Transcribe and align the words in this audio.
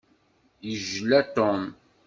Yejla 0.67 1.19
Tom. 1.35 1.61